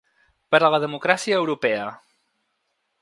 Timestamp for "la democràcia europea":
0.75-1.85